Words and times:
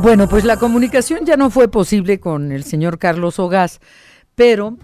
Bueno, 0.00 0.28
pues 0.28 0.44
la 0.44 0.56
comunicación 0.56 1.26
ya 1.26 1.36
no 1.36 1.50
fue 1.50 1.68
posible 1.68 2.20
con 2.20 2.52
el 2.52 2.64
señor 2.64 2.98
Carlos 2.98 3.38
Ogaz, 3.38 3.80
pero 4.34 4.78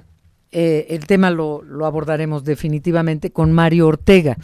eh, 0.50 0.86
el 0.90 1.06
tema 1.06 1.30
lo, 1.30 1.62
abordaremos 1.84 2.44
definitivamente 2.44 3.30
con 3.30 3.52
Mario 3.52 3.86
Ortega, 3.86 4.36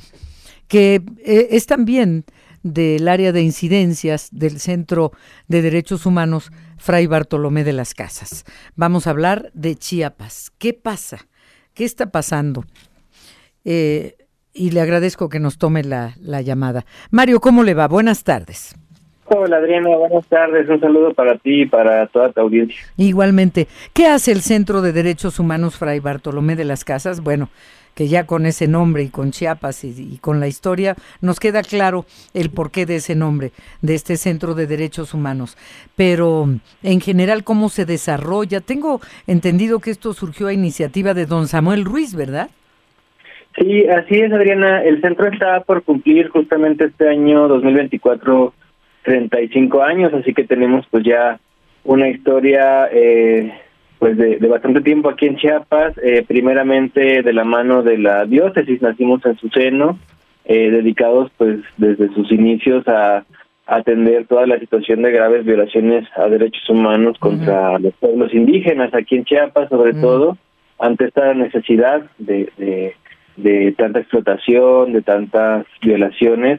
que 0.68 1.02
eh, 1.24 1.48
es 1.50 1.66
también 1.66 2.24
del 2.62 3.08
área 3.08 3.32
de 3.32 3.42
incidencias 3.42 4.28
del 4.32 4.60
Centro 4.60 5.12
de 5.48 5.60
Derechos 5.60 6.06
Humanos 6.06 6.52
Fray 6.78 7.06
Bartolomé 7.06 7.64
de 7.64 7.72
las 7.72 7.94
Casas. 7.94 8.44
Vamos 8.76 9.06
a 9.06 9.10
hablar 9.10 9.50
de 9.54 9.76
Chiapas. 9.76 10.52
¿Qué 10.58 10.72
pasa? 10.72 11.26
¿Qué 11.74 11.84
está 11.84 12.10
pasando? 12.12 12.64
Eh, 13.64 14.16
y 14.52 14.70
le 14.70 14.80
agradezco 14.80 15.28
que 15.28 15.40
nos 15.40 15.58
tome 15.58 15.84
la, 15.84 16.14
la 16.20 16.42
llamada. 16.42 16.86
Mario, 17.10 17.40
¿cómo 17.40 17.62
le 17.62 17.74
va? 17.74 17.88
Buenas 17.88 18.24
tardes. 18.24 18.74
Hola 19.32 19.58
Adriana, 19.58 19.96
buenas 19.96 20.26
tardes. 20.26 20.68
Un 20.68 20.80
saludo 20.80 21.14
para 21.14 21.38
ti 21.38 21.62
y 21.62 21.66
para 21.66 22.08
toda 22.08 22.32
tu 22.32 22.40
audiencia. 22.40 22.76
Igualmente. 22.96 23.68
¿Qué 23.94 24.06
hace 24.06 24.32
el 24.32 24.40
Centro 24.40 24.82
de 24.82 24.92
Derechos 24.92 25.38
Humanos 25.38 25.78
Fray 25.78 26.00
Bartolomé 26.00 26.56
de 26.56 26.64
las 26.64 26.84
Casas? 26.84 27.20
Bueno, 27.20 27.48
que 27.94 28.08
ya 28.08 28.26
con 28.26 28.44
ese 28.44 28.66
nombre 28.66 29.04
y 29.04 29.08
con 29.08 29.30
Chiapas 29.30 29.84
y, 29.84 30.18
con 30.20 30.40
la 30.40 30.48
historia 30.48 30.96
nos 31.20 31.38
queda 31.38 31.62
claro 31.62 32.06
el 32.34 32.50
porqué 32.50 32.86
de 32.86 32.96
ese 32.96 33.14
nombre, 33.14 33.52
de 33.82 33.94
este 33.94 34.16
Centro 34.16 34.54
de 34.54 34.66
Derechos 34.66 35.14
Humanos. 35.14 35.56
Pero 35.94 36.48
en 36.82 37.00
general, 37.00 37.44
¿cómo 37.44 37.68
se 37.68 37.84
desarrolla? 37.84 38.60
Tengo 38.60 39.00
entendido 39.28 39.78
que 39.78 39.92
esto 39.92 40.12
surgió 40.12 40.48
a 40.48 40.52
iniciativa 40.52 41.14
de 41.14 41.26
don 41.26 41.46
Samuel 41.46 41.84
Ruiz, 41.84 42.16
¿verdad? 42.16 42.50
Sí, 43.56 43.86
así 43.86 44.18
es, 44.18 44.32
Adriana. 44.32 44.82
El 44.82 45.00
centro 45.00 45.28
está 45.28 45.60
por 45.60 45.84
cumplir 45.84 46.30
justamente 46.30 46.86
este 46.86 47.08
año 47.08 47.46
2024 47.46 48.54
35 49.04 49.82
años, 49.82 50.12
así 50.14 50.34
que 50.34 50.44
tenemos 50.44 50.86
pues 50.90 51.04
ya 51.04 51.38
una 51.84 52.08
historia 52.08 52.88
eh, 52.92 53.52
pues 53.98 54.16
de, 54.16 54.38
bastante 54.38 54.80
tiempo 54.80 55.08
aquí 55.08 55.26
en 55.26 55.36
Chiapas, 55.36 55.94
eh, 56.02 56.24
primeramente 56.26 57.22
de 57.22 57.32
la 57.32 57.44
mano 57.44 57.82
de 57.82 57.98
la 57.98 58.24
diócesis, 58.24 58.80
nacimos 58.80 59.24
en 59.26 59.36
su 59.38 59.48
seno, 59.48 59.98
eh, 60.44 60.70
dedicados 60.70 61.30
pues 61.36 61.60
desde 61.76 62.12
sus 62.14 62.30
inicios 62.32 62.86
a, 62.88 63.24
atender 63.66 64.26
toda 64.26 64.48
la 64.48 64.58
situación 64.58 65.02
de 65.02 65.12
graves 65.12 65.44
violaciones 65.44 66.04
a 66.16 66.26
derechos 66.26 66.68
humanos 66.68 67.16
contra 67.20 67.78
los 67.78 67.94
pueblos 67.94 68.34
indígenas 68.34 68.92
aquí 68.92 69.14
en 69.14 69.24
Chiapas, 69.24 69.68
sobre 69.68 69.94
todo 69.94 70.36
ante 70.80 71.04
esta 71.04 71.34
necesidad 71.34 72.02
de, 72.18 72.50
de, 72.56 72.96
de, 73.36 73.70
tanta 73.78 74.00
explotación, 74.00 74.92
de 74.92 75.02
tantas 75.02 75.66
violaciones, 75.80 76.58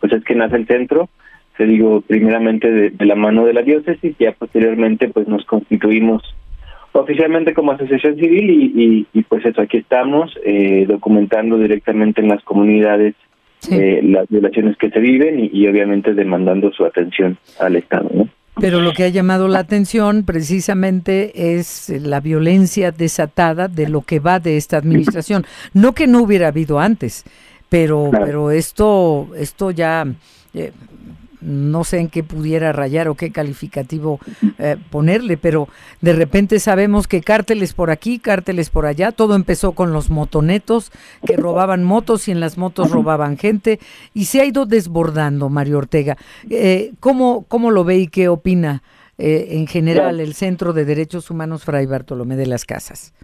pues 0.00 0.12
es 0.12 0.24
que 0.24 0.34
nace 0.34 0.56
el 0.56 0.66
centro 0.66 1.08
te 1.58 1.66
digo, 1.66 2.02
primeramente 2.02 2.70
de, 2.70 3.04
la 3.04 3.16
mano 3.16 3.44
de 3.44 3.52
la 3.52 3.62
diócesis, 3.62 4.14
ya 4.20 4.30
posteriormente 4.30 5.08
pues 5.08 5.26
nos 5.26 5.44
constituimos 5.44 6.22
oficialmente 6.92 7.52
como 7.52 7.72
asociación 7.72 8.14
civil 8.14 9.04
y, 9.12 9.22
pues 9.24 9.44
eso, 9.44 9.60
aquí 9.60 9.78
estamos 9.78 10.32
eh, 10.44 10.86
documentando 10.86 11.58
directamente 11.58 12.20
en 12.20 12.28
las 12.28 12.44
comunidades 12.44 13.16
eh, 13.72 14.00
las 14.04 14.28
violaciones 14.28 14.76
que 14.76 14.88
se 14.90 15.00
viven 15.00 15.50
y, 15.52 15.66
obviamente 15.66 16.14
demandando 16.14 16.70
su 16.70 16.84
atención 16.84 17.36
al 17.58 17.74
Estado. 17.74 18.08
¿no? 18.14 18.28
Pero 18.60 18.80
lo 18.80 18.92
que 18.92 19.02
ha 19.02 19.08
llamado 19.08 19.48
la 19.48 19.58
atención 19.58 20.24
precisamente 20.24 21.58
es 21.58 21.88
la 21.90 22.20
violencia 22.20 22.92
desatada 22.92 23.66
de 23.66 23.88
lo 23.88 24.02
que 24.02 24.20
va 24.20 24.38
de 24.38 24.56
esta 24.56 24.76
administración. 24.76 25.44
No 25.74 25.92
que 25.92 26.06
no 26.06 26.22
hubiera 26.22 26.48
habido 26.48 26.78
antes, 26.78 27.24
pero, 27.68 28.10
pero 28.12 28.52
esto, 28.52 29.28
esto 29.36 29.72
ya 29.72 30.06
eh, 30.54 30.72
no 31.40 31.84
sé 31.84 31.98
en 31.98 32.08
qué 32.08 32.22
pudiera 32.22 32.72
rayar 32.72 33.08
o 33.08 33.14
qué 33.14 33.30
calificativo 33.30 34.18
eh, 34.58 34.76
ponerle, 34.90 35.36
pero 35.36 35.68
de 36.00 36.12
repente 36.12 36.58
sabemos 36.58 37.06
que 37.06 37.20
cárteles 37.20 37.74
por 37.74 37.90
aquí, 37.90 38.18
cárteles 38.18 38.70
por 38.70 38.86
allá, 38.86 39.12
todo 39.12 39.34
empezó 39.34 39.72
con 39.72 39.92
los 39.92 40.10
motonetos 40.10 40.90
que 41.26 41.36
robaban 41.36 41.84
motos 41.84 42.28
y 42.28 42.32
en 42.32 42.40
las 42.40 42.58
motos 42.58 42.90
robaban 42.90 43.36
gente 43.36 43.78
y 44.14 44.24
se 44.24 44.40
ha 44.40 44.44
ido 44.44 44.66
desbordando, 44.66 45.48
Mario 45.48 45.78
Ortega. 45.78 46.16
Eh, 46.50 46.92
¿cómo, 47.00 47.44
¿Cómo 47.48 47.70
lo 47.70 47.84
ve 47.84 47.98
y 47.98 48.08
qué 48.08 48.28
opina 48.28 48.82
eh, 49.18 49.48
en 49.52 49.66
general 49.66 50.20
el 50.20 50.34
Centro 50.34 50.72
de 50.72 50.84
Derechos 50.84 51.30
Humanos 51.30 51.64
Fray 51.64 51.86
Bartolomé 51.86 52.36
de 52.36 52.46
las 52.46 52.64
Casas? 52.64 53.14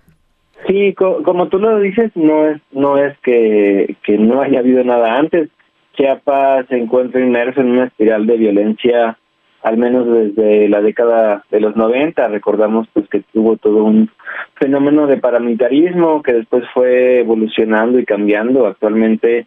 Sí, 0.67 0.95
como 0.95 1.49
tú 1.49 1.59
lo 1.59 1.79
dices, 1.79 2.11
no 2.15 2.49
es 2.49 2.61
no 2.73 2.97
es 2.97 3.17
que, 3.19 3.97
que 4.03 4.17
no 4.17 4.41
haya 4.41 4.61
habido 4.61 4.83
nada 4.83 5.17
antes 5.17 5.51
Chiapas 5.97 6.67
se 6.69 6.77
encuentra 6.77 7.21
inmerso 7.21 7.61
en 7.61 7.71
una 7.71 7.85
espiral 7.85 8.27
de 8.27 8.37
violencia 8.37 9.19
al 9.65 9.79
menos 9.79 10.07
desde 10.07 10.69
la 10.69 10.83
década 10.83 11.43
de 11.51 11.59
los 11.59 11.75
90. 11.75 12.29
Recordamos 12.29 12.87
pues 12.93 13.09
que 13.09 13.23
tuvo 13.33 13.57
todo 13.57 13.85
un 13.85 14.11
fenómeno 14.57 15.07
de 15.07 15.17
paramilitarismo 15.17 16.23
que 16.23 16.35
después 16.35 16.65
fue 16.75 17.21
evolucionando 17.21 17.99
y 17.99 18.05
cambiando. 18.05 18.67
Actualmente, 18.67 19.47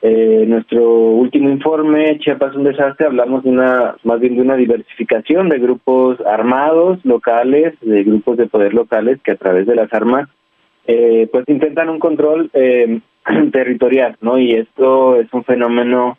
eh, 0.00 0.44
nuestro 0.48 0.82
último 0.88 1.50
informe, 1.50 2.18
Chiapas 2.20 2.56
un 2.56 2.64
desastre, 2.64 3.04
hablamos 3.04 3.44
de 3.44 3.50
una, 3.50 3.96
más 4.02 4.18
bien 4.18 4.36
de 4.36 4.40
una 4.40 4.56
diversificación 4.56 5.50
de 5.50 5.58
grupos 5.58 6.18
armados 6.22 7.04
locales, 7.04 7.74
de 7.82 8.02
grupos 8.02 8.38
de 8.38 8.46
poder 8.46 8.72
locales 8.72 9.20
que 9.22 9.32
a 9.32 9.36
través 9.36 9.66
de 9.66 9.76
las 9.76 9.92
armas, 9.92 10.26
eh, 10.86 11.28
pues 11.30 11.46
intentan 11.48 11.90
un 11.90 11.98
control 11.98 12.48
eh, 12.54 13.00
territorial, 13.52 14.16
¿no? 14.20 14.38
Y 14.38 14.52
esto 14.52 15.16
es 15.16 15.32
un 15.32 15.44
fenómeno 15.44 16.18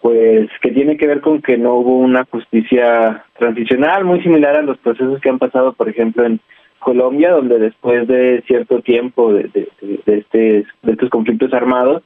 pues 0.00 0.50
que 0.60 0.70
tiene 0.70 0.98
que 0.98 1.06
ver 1.06 1.22
con 1.22 1.40
que 1.40 1.56
no 1.56 1.76
hubo 1.76 1.96
una 1.96 2.24
justicia 2.26 3.24
transicional 3.38 4.04
muy 4.04 4.22
similar 4.22 4.56
a 4.56 4.62
los 4.62 4.76
procesos 4.78 5.18
que 5.20 5.30
han 5.30 5.38
pasado, 5.38 5.72
por 5.72 5.88
ejemplo, 5.88 6.26
en 6.26 6.40
Colombia, 6.78 7.30
donde 7.32 7.58
después 7.58 8.06
de 8.06 8.42
cierto 8.46 8.82
tiempo 8.82 9.32
de, 9.32 9.44
de, 9.44 9.68
de, 10.04 10.18
este, 10.18 10.66
de 10.82 10.92
estos 10.92 11.08
conflictos 11.08 11.54
armados, 11.54 12.02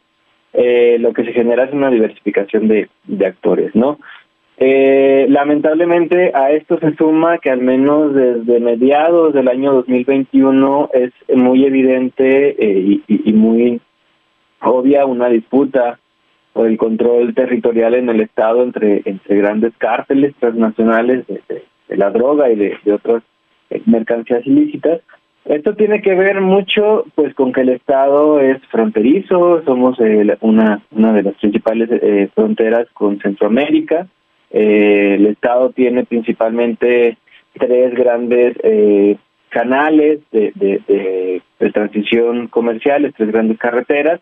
eh, 0.53 0.97
lo 1.01 1.13
que 1.13 1.25
se 1.25 1.33
genera 1.33 1.65
es 1.65 1.73
una 1.73 1.91
diversificación 1.91 2.69
de, 2.69 2.89
de 3.05 3.27
actores, 3.27 3.75
¿no? 3.75 3.99
Eh, 4.61 5.27
lamentablemente 5.29 6.33
a 6.35 6.51
esto 6.51 6.81
se 6.81 6.97
suma 6.97 7.39
que 7.39 7.49
al 7.49 7.61
menos 7.61 8.13
desde 8.13 8.59
mediados 8.59 9.33
del 9.33 9.47
año 9.47 9.73
2021 9.73 10.91
es 10.95 11.13
muy 11.33 11.65
evidente 11.65 12.57
eh, 12.59 13.01
y, 13.07 13.33
muy 13.35 13.81
obvia 14.61 15.07
una 15.07 15.29
disputa 15.29 15.99
por 16.53 16.67
el 16.67 16.77
control 16.77 17.35
territorial 17.35 17.95
en 17.95 18.09
el 18.09 18.21
Estado 18.21 18.63
entre, 18.63 19.03
entre 19.05 19.37
grandes 19.37 19.73
cárteles 19.79 20.35
transnacionales 20.41 21.25
de, 21.27 21.97
la 21.97 22.11
droga 22.11 22.51
y 22.51 22.57
de, 22.57 22.93
otras 22.93 23.23
eh, 23.71 23.81
mercancías 23.87 24.47
ilícitas. 24.47 25.01
Esto 25.45 25.75
tiene 25.75 26.03
que 26.03 26.15
ver 26.15 26.41
mucho 26.41 27.07
pues 27.15 27.35
con 27.35 27.53
que 27.53 27.61
el 27.63 27.71
Estado 27.71 28.41
es 28.41 28.61
fronterizo, 28.71 29.63
somos 29.65 29.99
eh, 30.01 30.37
una, 30.41 30.83
una 30.91 31.13
de 31.13 31.23
las 31.23 31.35
principales 31.37 31.89
eh, 31.91 32.29
fronteras 32.35 32.89
con 32.93 33.21
Centroamérica, 33.21 34.07
el 34.51 35.27
Estado 35.27 35.71
tiene 35.71 36.07
principalmente 36.07 37.19
tres 37.53 37.95
grandes 37.95 38.57
canales 39.51 40.21
de, 40.33 40.53
de, 40.55 41.43
de 41.61 41.71
transición 41.71 42.49
comerciales, 42.49 43.13
tres 43.15 43.31
grandes 43.31 43.59
carreteras, 43.59 44.21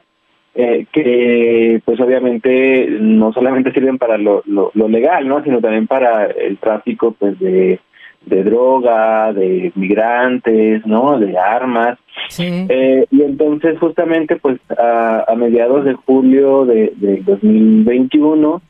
eh, 0.56 0.86
que 0.92 1.80
pues 1.84 2.00
obviamente 2.00 2.88
no 3.00 3.32
solamente 3.32 3.72
sirven 3.72 3.98
para 3.98 4.16
lo, 4.16 4.42
lo, 4.46 4.88
legal, 4.88 5.28
¿no? 5.28 5.42
sino 5.44 5.60
también 5.60 5.86
para 5.86 6.26
el 6.26 6.56
tráfico 6.58 7.14
pues 7.18 7.38
de, 7.38 7.78
de 8.24 8.42
droga, 8.42 9.32
de 9.32 9.70
migrantes, 9.74 10.86
¿no? 10.86 11.18
De 11.18 11.38
armas. 11.38 11.98
Eh, 12.38 13.06
y 13.10 13.22
entonces 13.22 13.78
justamente 13.78 14.36
pues 14.36 14.58
a, 14.78 15.34
mediados 15.36 15.84
de 15.84 15.94
julio 15.94 16.64
de, 16.64 16.92
de 16.96 17.22
2021 17.22 18.62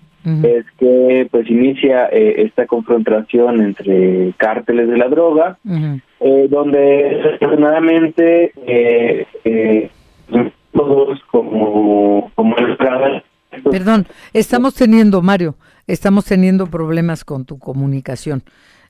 es 0.43 0.65
que 0.79 1.29
pues 1.31 1.49
inicia 1.49 2.09
eh, 2.11 2.47
esta 2.47 2.67
confrontación 2.67 3.60
entre 3.60 4.33
cárteles 4.37 4.89
de 4.89 4.97
la 4.97 5.07
droga, 5.07 5.57
eh, 6.19 6.47
donde 6.51 7.21
desafortunadamente 7.22 8.53
eh, 8.66 9.91
todos 10.77 11.19
como, 11.31 12.31
como 12.34 12.55
Perdón, 13.71 14.07
estamos 14.33 14.75
teniendo, 14.75 15.23
Mario, 15.23 15.57
estamos 15.87 16.25
teniendo 16.27 16.67
problemas 16.67 17.25
con 17.25 17.45
tu 17.45 17.59
comunicación. 17.59 18.43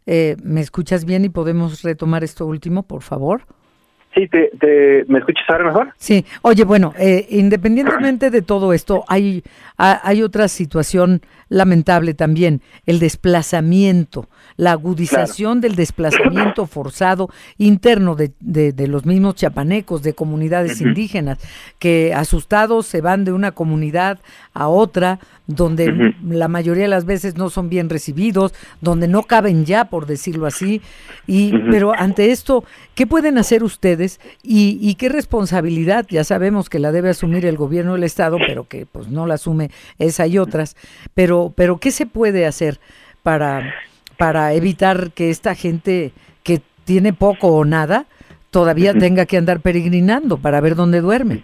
Eh, 0.06 0.36
¿Me 0.42 0.60
escuchas 0.60 1.04
bien 1.04 1.24
y 1.24 1.28
podemos 1.28 1.82
retomar 1.82 2.24
esto 2.24 2.46
último, 2.46 2.82
por 2.82 3.02
favor? 3.02 3.42
Sí, 4.16 4.26
te, 4.28 5.04
¿me 5.08 5.18
escuchas 5.18 5.44
ahora 5.46 5.64
mejor? 5.64 5.92
Sí, 5.98 6.24
oye, 6.40 6.64
bueno, 6.64 6.94
eh, 6.98 7.26
independientemente 7.28 8.30
de 8.30 8.40
todo 8.40 8.72
esto, 8.72 9.04
hay, 9.08 9.44
hay 9.76 10.22
otra 10.22 10.48
situación 10.48 11.20
lamentable 11.50 12.14
también 12.14 12.62
el 12.86 12.98
desplazamiento, 12.98 14.26
la 14.56 14.72
agudización 14.72 15.60
del 15.60 15.76
desplazamiento 15.76 16.66
forzado 16.66 17.28
interno 17.58 18.14
de, 18.14 18.32
de, 18.40 18.88
los 18.88 19.04
mismos 19.04 19.34
chapanecos, 19.34 20.02
de 20.02 20.14
comunidades 20.14 20.80
indígenas, 20.80 21.38
que 21.78 22.14
asustados 22.14 22.86
se 22.86 23.02
van 23.02 23.26
de 23.26 23.32
una 23.32 23.52
comunidad 23.52 24.18
a 24.54 24.68
otra, 24.68 25.20
donde 25.46 26.14
la 26.24 26.48
mayoría 26.48 26.84
de 26.84 26.88
las 26.88 27.04
veces 27.04 27.36
no 27.36 27.50
son 27.50 27.68
bien 27.68 27.88
recibidos, 27.88 28.54
donde 28.80 29.08
no 29.08 29.22
caben 29.22 29.64
ya, 29.64 29.86
por 29.86 30.06
decirlo 30.06 30.46
así. 30.46 30.82
Y, 31.26 31.56
Pero 31.70 31.92
ante 31.96 32.30
esto, 32.32 32.64
¿qué 32.94 33.06
pueden 33.06 33.38
hacer 33.38 33.62
ustedes 33.62 34.20
y, 34.42 34.78
y, 34.80 34.94
qué 34.96 35.08
responsabilidad? 35.08 36.06
Ya 36.08 36.24
sabemos 36.24 36.68
que 36.68 36.78
la 36.78 36.92
debe 36.92 37.10
asumir 37.10 37.46
el 37.46 37.56
gobierno 37.56 37.94
del 37.94 38.04
Estado, 38.04 38.38
pero 38.46 38.64
que 38.64 38.86
pues 38.86 39.08
no 39.08 39.26
la 39.26 39.34
asume 39.34 39.70
esa 39.98 40.26
y 40.26 40.38
otras. 40.38 40.76
Pero, 41.14 41.52
pero 41.54 41.78
¿qué 41.78 41.90
se 41.90 42.06
puede 42.06 42.46
hacer 42.46 42.78
para 43.22 43.74
para 44.16 44.54
evitar 44.54 45.10
que 45.12 45.30
esta 45.30 45.54
gente 45.54 46.12
que 46.42 46.60
tiene 46.84 47.12
poco 47.12 47.48
o 47.48 47.64
nada 47.64 48.06
todavía 48.50 48.94
tenga 48.94 49.26
que 49.26 49.36
andar 49.36 49.60
peregrinando 49.60 50.38
para 50.38 50.60
ver 50.60 50.74
dónde 50.74 51.00
duerme. 51.00 51.42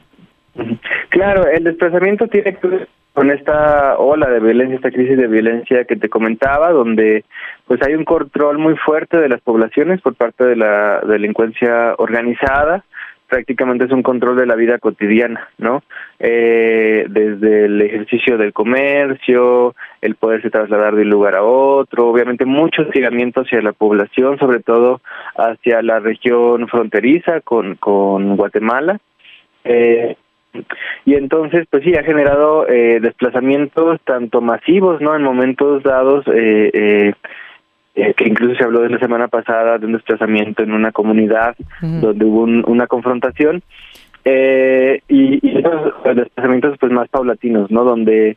Claro, 1.11 1.47
el 1.47 1.65
desplazamiento 1.65 2.27
tiene 2.29 2.55
que 2.55 2.87
con 3.13 3.31
esta 3.31 3.99
ola 3.99 4.29
de 4.29 4.41
violencia, 4.41 4.77
esta 4.77 4.91
crisis 4.91 5.17
de 5.17 5.27
violencia 5.27 5.85
que 5.85 5.97
te 5.97 6.09
comentaba, 6.09 6.71
donde 6.71 7.25
pues 7.67 7.81
hay 7.83 7.95
un 7.95 8.05
control 8.05 8.59
muy 8.59 8.77
fuerte 8.77 9.19
de 9.19 9.29
las 9.29 9.41
poblaciones 9.41 10.01
por 10.01 10.15
parte 10.15 10.45
de 10.45 10.57
la 10.57 11.01
delincuencia 11.01 11.95
organizada, 11.99 12.85
prácticamente 13.33 13.87
es 13.87 13.93
un 13.93 14.03
control 14.03 14.37
de 14.37 14.45
la 14.45 14.57
vida 14.57 14.79
cotidiana, 14.79 15.49
¿no? 15.57 15.83
Eh, 16.19 17.07
desde 17.09 17.65
el 17.65 17.81
ejercicio 17.81 18.37
del 18.37 18.53
comercio, 18.53 19.75
el 20.03 20.17
poderse 20.17 20.51
trasladar 20.51 20.95
de 20.95 21.03
un 21.03 21.09
lugar 21.09 21.37
a 21.37 21.43
otro, 21.43 22.09
obviamente 22.09 22.45
mucho 22.45 22.83
hostigamiento 22.83 23.41
hacia 23.41 23.63
la 23.63 23.73
población, 23.73 24.39
sobre 24.39 24.61
todo 24.61 25.01
hacia 25.35 25.81
la 25.81 25.99
región 25.99 26.69
fronteriza 26.69 27.41
con, 27.41 27.77
con 27.77 28.37
Guatemala. 28.37 28.99
Eh, 29.65 30.17
y 31.05 31.15
entonces, 31.15 31.67
pues 31.71 31.83
sí, 31.83 31.95
ha 31.95 32.03
generado 32.03 32.69
eh, 32.69 33.01
desplazamientos 33.01 34.01
tanto 34.05 34.41
masivos, 34.41 35.01
¿no? 35.01 35.15
En 35.17 35.23
momentos 35.23 35.83
dados, 35.83 36.25
eh, 36.29 36.71
eh, 36.73 37.13
eh, 37.95 38.15
que 38.15 38.29
incluso 38.29 38.55
se 38.57 38.65
habló 38.65 38.81
de 38.81 38.91
la 38.91 38.99
semana 38.99 39.29
pasada 39.29 39.79
de 39.79 39.87
un 39.87 39.93
desplazamiento 39.93 40.63
en 40.63 40.73
una 40.73 40.93
comunidad 40.93 41.55
donde 41.81 42.25
hubo 42.25 42.45
una 42.71 42.87
confrontación 42.87 43.63
eh, 44.25 45.03
y, 45.09 45.41
desplazamientos 46.15 46.79
pues 46.79 46.93
más 46.93 47.09
paulatinos, 47.09 47.71
¿no? 47.71 47.85
Donde 47.85 48.37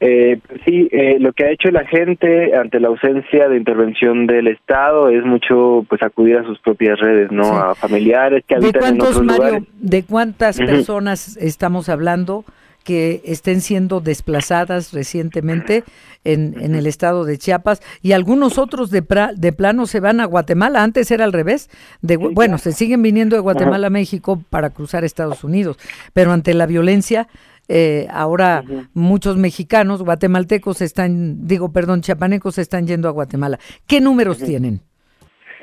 eh, 0.00 0.38
pues 0.46 0.60
sí, 0.64 0.88
eh, 0.92 1.16
lo 1.18 1.32
que 1.32 1.44
ha 1.44 1.50
hecho 1.50 1.70
la 1.70 1.84
gente 1.84 2.54
ante 2.54 2.78
la 2.78 2.88
ausencia 2.88 3.48
de 3.48 3.56
intervención 3.56 4.26
del 4.26 4.46
Estado 4.46 5.08
es 5.08 5.24
mucho, 5.24 5.84
pues, 5.88 6.02
acudir 6.02 6.36
a 6.36 6.44
sus 6.44 6.58
propias 6.60 7.00
redes, 7.00 7.32
¿no? 7.32 7.52
A 7.52 7.74
familiares 7.74 8.44
que 8.46 8.54
habitan 8.54 8.94
en 8.94 9.02
otros 9.02 9.24
lugares. 9.24 9.62
¿De 9.80 10.04
cuántas 10.04 10.58
personas 10.58 11.36
estamos 11.36 11.88
hablando? 11.88 12.44
que 12.84 13.20
estén 13.26 13.60
siendo 13.60 14.00
desplazadas 14.00 14.94
recientemente 14.94 15.84
en, 16.24 16.54
en 16.58 16.74
el 16.74 16.86
estado 16.86 17.26
de 17.26 17.36
Chiapas 17.36 17.82
y 18.00 18.12
algunos 18.12 18.56
otros 18.56 18.90
de, 18.90 19.04
de 19.36 19.52
plano 19.52 19.84
se 19.84 20.00
van 20.00 20.20
a 20.20 20.24
Guatemala. 20.24 20.82
Antes 20.82 21.10
era 21.10 21.24
al 21.24 21.34
revés. 21.34 21.68
De, 22.00 22.16
bueno, 22.16 22.56
se 22.56 22.72
siguen 22.72 23.02
viniendo 23.02 23.36
de 23.36 23.40
Guatemala 23.40 23.88
a 23.88 23.90
México 23.90 24.42
para 24.48 24.70
cruzar 24.70 25.04
Estados 25.04 25.44
Unidos, 25.44 25.76
pero 26.14 26.32
ante 26.32 26.54
la 26.54 26.64
violencia 26.64 27.28
eh, 27.68 28.06
ahora 28.10 28.64
muchos 28.94 29.36
mexicanos, 29.36 30.02
guatemaltecos 30.02 30.80
están, 30.80 31.46
digo, 31.46 31.72
perdón, 31.72 32.00
chapanecos 32.00 32.58
están 32.58 32.86
yendo 32.86 33.08
a 33.08 33.12
Guatemala. 33.12 33.58
¿Qué 33.86 34.00
números 34.00 34.38
tienen? 34.38 34.80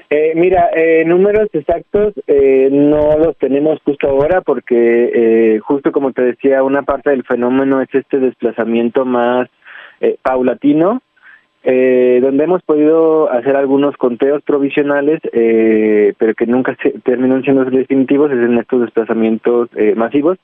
Eh, 0.10 0.34
mira, 0.36 0.69
eh, 0.75 1.04
números 1.06 1.50
exactos 1.52 2.13
eh, 2.28 2.69
no 2.72 3.18
los 3.18 3.36
tenemos 3.38 3.80
justo 3.84 4.07
ahora 4.07 4.42
porque 4.42 4.75
eh, 4.75 5.60
justo 5.60 5.92
como 5.92 6.13
te 6.13 6.22
decía, 6.22 6.62
una 6.62 6.84
parte 6.84 7.10
del 7.10 7.24
fenómeno 7.24 7.81
es 7.81 7.90
este 7.92 8.19
desplazamiento 8.19 9.04
más 9.04 9.50
eh, 10.02 10.18
paulatino, 10.22 11.02
eh, 11.63 12.19
donde 12.22 12.44
hemos 12.44 12.62
podido 12.62 13.31
hacer 13.31 13.56
algunos 13.56 13.98
conteos 13.98 14.44
provisionales, 14.44 15.19
eh, 15.34 16.13
pero 16.19 16.36
que 16.36 16.46
nunca 16.46 16.78
se, 16.84 16.92
terminan 17.00 17.42
siendo 17.42 17.66
definitivos, 17.66 18.31
es 18.31 18.38
en 18.38 18.60
estos 18.60 18.81
desplazamientos 18.81 19.69
eh, 19.75 19.96
masivos. 19.96 20.38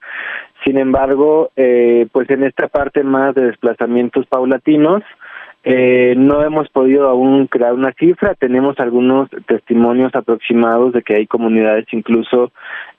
Sin 0.64 0.78
embargo, 0.78 1.52
eh, 1.56 2.08
pues 2.12 2.30
en 2.30 2.44
esta 2.44 2.68
parte 2.68 3.04
más 3.04 3.34
de 3.36 3.48
desplazamientos 3.48 4.26
paulatinos, 4.28 5.04
eh, 5.64 6.16
no 6.18 6.44
hemos 6.44 6.70
podido 6.70 7.08
aún 7.08 7.46
crear 7.46 7.74
una 7.74 7.94
cifra, 7.94 8.34
tenemos 8.34 8.80
algunos 8.80 9.30
testimonios 9.46 10.14
aproximados 10.16 10.92
de 10.92 11.04
que 11.04 11.16
hay 11.16 11.28
comunidades 11.28 11.86
incluso 11.92 12.52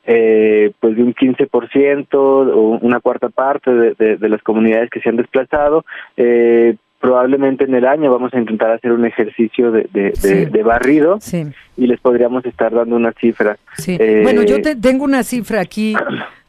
eh, 0.05 0.71
pues 0.79 0.97
de 0.97 1.03
un 1.03 1.13
15% 1.13 2.15
o 2.15 2.79
una 2.81 3.01
cuarta 3.01 3.29
parte 3.31 3.73
de, 3.73 3.95
de, 3.95 4.17
de, 4.17 4.29
las 4.29 4.43
comunidades 4.43 4.91
que 4.91 5.01
se 5.01 5.09
han 5.09 5.17
desplazado. 5.17 5.85
Eh, 6.17 6.77
probablemente 7.03 7.65
en 7.65 7.75
el 7.75 7.85
año 7.85 8.13
vamos 8.13 8.33
a 8.33 8.39
intentar 8.39 8.71
hacer 8.71 8.93
un 8.93 9.05
ejercicio 9.05 9.73
de, 9.73 9.89
de, 9.93 10.13
sí. 10.15 10.45
de 10.47 10.63
barrido 10.63 11.19
sí. 11.21 11.49
y 11.77 11.89
les 11.89 12.01
podríamos 12.01 12.47
estar 12.47 12.73
dando 12.73 12.95
una 12.95 13.13
cifra. 13.13 13.59
Sí. 13.77 13.97
Eh, 13.99 14.21
bueno, 14.23 14.45
yo 14.45 14.63
te, 14.63 14.77
tengo 14.77 15.05
una 15.05 15.25
cifra 15.25 15.61
aquí 15.61 15.97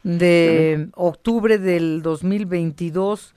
de 0.04 0.86
octubre 0.94 1.58
del 1.58 2.02
2022 2.02 3.34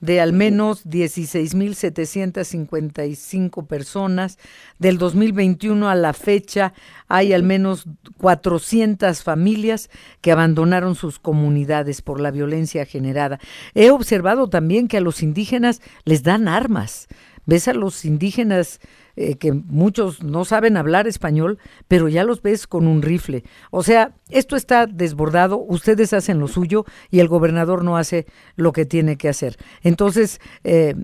de 0.00 0.20
al 0.20 0.32
menos 0.32 0.84
16.755 0.86 3.66
personas. 3.66 4.38
Del 4.78 4.98
2021 4.98 5.88
a 5.88 5.94
la 5.94 6.12
fecha 6.12 6.74
hay 7.08 7.32
al 7.32 7.42
menos 7.42 7.86
400 8.18 9.22
familias 9.22 9.88
que 10.20 10.32
abandonaron 10.32 10.94
sus 10.94 11.18
comunidades 11.18 12.02
por 12.02 12.20
la 12.20 12.30
violencia 12.30 12.84
generada. 12.84 13.40
He 13.74 13.90
observado 13.90 14.48
también 14.48 14.88
que 14.88 14.98
a 14.98 15.00
los 15.00 15.22
indígenas 15.22 15.80
les 16.04 16.22
dan 16.22 16.48
armas. 16.48 17.08
Ves 17.46 17.68
a 17.68 17.74
los 17.74 18.04
indígenas 18.04 18.80
eh, 19.16 19.36
que 19.38 19.52
muchos 19.52 20.22
no 20.22 20.44
saben 20.44 20.76
hablar 20.76 21.06
español, 21.06 21.58
pero 21.88 22.08
ya 22.08 22.24
los 22.24 22.42
ves 22.42 22.66
con 22.66 22.86
un 22.86 23.02
rifle. 23.02 23.44
O 23.70 23.82
sea, 23.82 24.12
esto 24.30 24.56
está 24.56 24.86
desbordado, 24.86 25.58
ustedes 25.58 26.12
hacen 26.12 26.38
lo 26.40 26.48
suyo 26.48 26.84
y 27.10 27.20
el 27.20 27.28
gobernador 27.28 27.84
no 27.84 27.96
hace 27.96 28.26
lo 28.56 28.72
que 28.72 28.84
tiene 28.86 29.16
que 29.16 29.28
hacer. 29.28 29.56
Entonces, 29.82 30.40
eh, 30.64 30.94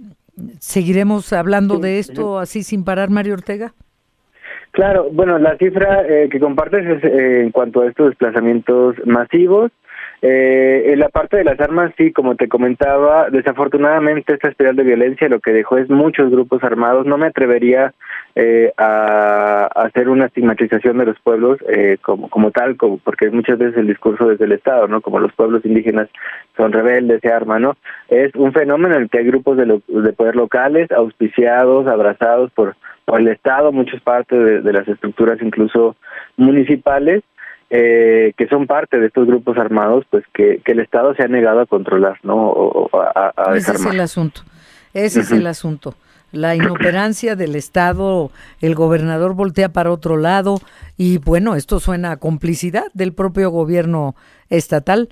¿seguiremos 0.59 1.33
hablando 1.33 1.79
de 1.79 1.99
esto 1.99 2.39
así 2.39 2.63
sin 2.63 2.85
parar, 2.85 3.11
Mario 3.11 3.35
Ortega? 3.35 3.75
Claro, 4.73 5.09
bueno, 5.11 5.39
la 5.39 5.57
cifra 5.57 6.07
eh, 6.07 6.29
que 6.31 6.39
compartes 6.39 6.87
es 6.87 7.05
eh, 7.05 7.43
en 7.43 7.51
cuanto 7.51 7.81
a 7.81 7.89
estos 7.89 8.11
desplazamientos 8.11 8.95
masivos. 9.05 9.73
Eh, 10.23 10.93
en 10.93 10.99
la 10.99 11.09
parte 11.09 11.39
de 11.39 11.45
las 11.45 11.59
armas, 11.61 11.93
sí, 11.97 12.13
como 12.13 12.35
te 12.35 12.47
comentaba, 12.47 13.31
desafortunadamente 13.31 14.35
esta 14.35 14.49
espiral 14.49 14.77
de 14.77 14.83
violencia 14.83 15.31
lo 15.31 15.41
que 15.41 15.53
dejó 15.53 15.79
es 15.79 15.89
muchos 15.89 16.31
grupos 16.31 16.63
armados. 16.63 17.07
No 17.07 17.17
me 17.17 17.29
atrevería 17.29 17.95
eh, 18.35 18.71
a, 18.77 19.67
hacer 19.75 20.11
una 20.11 20.27
estigmatización 20.27 20.99
de 20.99 21.07
los 21.07 21.19
pueblos 21.21 21.59
eh, 21.69 21.97
como, 22.03 22.29
como 22.29 22.51
tal, 22.51 22.77
como, 22.77 22.99
porque 22.99 23.31
muchas 23.31 23.59
veces 23.59 23.79
el 23.79 23.87
discurso 23.87 24.27
desde 24.27 24.45
el 24.45 24.53
Estado, 24.53 24.89
¿no? 24.89 25.01
Como 25.01 25.21
los 25.21 25.33
pueblos 25.33 25.65
indígenas 25.65 26.09
son 26.55 26.73
rebeldes, 26.73 27.21
se 27.23 27.33
arman, 27.33 27.63
¿no? 27.63 27.77
Es 28.09 28.35
un 28.35 28.53
fenómeno 28.53 28.97
en 28.97 29.03
el 29.03 29.11
que 29.11 29.21
hay 29.21 29.27
grupos 29.27 29.57
de, 29.57 29.65
lo, 29.65 29.83
de 29.89 30.13
poder 30.13 30.37
locales, 30.37 30.91
auspiciados, 30.93 31.87
abrazados 31.87 32.51
por, 32.53 32.77
por 33.07 33.21
el 33.21 33.29
Estado, 33.29 33.73
muchas 33.73 34.03
partes 34.03 34.39
de, 34.39 34.61
de 34.61 34.73
las 34.73 34.87
estructuras 34.87 35.41
incluso 35.41 35.97
municipales, 36.37 37.23
eh, 37.71 38.33
que 38.37 38.49
son 38.49 38.67
parte 38.67 38.99
de 38.99 39.07
estos 39.07 39.27
grupos 39.27 39.57
armados, 39.57 40.05
pues 40.11 40.25
que, 40.35 40.61
que 40.65 40.73
el 40.73 40.81
Estado 40.81 41.15
se 41.15 41.23
ha 41.23 41.29
negado 41.29 41.61
a 41.61 41.67
controlar, 41.67 42.19
¿no? 42.25 42.51
O, 42.51 42.91
a, 42.99 43.33
a 43.37 43.57
Ese 43.57 43.73
es 43.73 43.87
el 43.87 44.01
asunto. 44.01 44.43
Ese 44.93 45.21
uh 45.21 45.23
-huh. 45.23 45.25
es 45.27 45.33
el 45.33 45.47
asunto. 45.47 45.95
La 46.33 46.55
inoperancia 46.55 47.35
del 47.35 47.57
Estado, 47.57 48.31
el 48.61 48.75
gobernador 48.75 49.35
voltea 49.35 49.71
para 49.71 49.91
otro 49.91 50.17
lado 50.17 50.61
y 50.97 51.19
bueno, 51.19 51.57
esto 51.57 51.81
suena 51.81 52.13
a 52.13 52.17
complicidad 52.19 52.85
del 52.95 53.13
propio 53.13 53.51
gobierno 53.51 54.15
estatal 54.49 55.09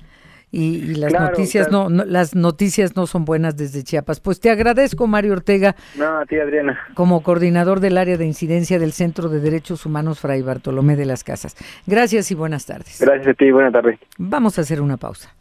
y, 0.51 0.75
y 0.75 0.95
las 0.95 1.11
claro, 1.11 1.27
noticias 1.27 1.67
claro. 1.67 1.89
No, 1.89 2.03
no, 2.03 2.05
las 2.05 2.35
noticias 2.35 2.95
no 2.95 3.07
son 3.07 3.25
buenas 3.25 3.55
desde 3.57 3.83
Chiapas. 3.83 4.19
Pues 4.19 4.39
te 4.39 4.49
agradezco 4.49 5.07
Mario 5.07 5.33
Ortega. 5.33 5.75
No, 5.95 6.19
a 6.19 6.25
ti 6.25 6.37
Adriana. 6.39 6.79
Como 6.93 7.21
coordinador 7.21 7.79
del 7.79 7.97
área 7.97 8.17
de 8.17 8.25
incidencia 8.25 8.79
del 8.79 8.93
Centro 8.93 9.29
de 9.29 9.39
Derechos 9.39 9.85
Humanos 9.85 10.19
Fray 10.19 10.41
Bartolomé 10.41 10.95
de 10.95 11.05
las 11.05 11.23
Casas. 11.23 11.55
Gracias 11.85 12.31
y 12.31 12.35
buenas 12.35 12.65
tardes. 12.65 12.99
Gracias 12.99 13.27
a 13.27 13.33
ti, 13.33 13.51
buenas 13.51 13.73
tardes. 13.73 13.99
Vamos 14.17 14.57
a 14.57 14.61
hacer 14.61 14.81
una 14.81 14.97
pausa. 14.97 15.33